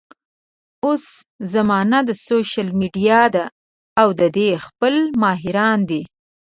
[0.85, 1.05] اوس
[1.53, 3.45] زمانه د سوشل ميډيا ده
[4.01, 6.01] او د دې خپل ماهران دي